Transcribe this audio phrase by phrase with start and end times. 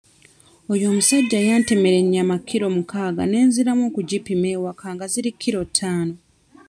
[0.71, 6.13] Oyo omusajja yantemera ennyama kiro mukaaga ne nziramu okugipima ewaka nga ziri kiro ttaano.